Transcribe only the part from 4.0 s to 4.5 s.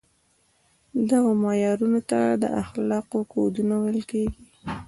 کیږي.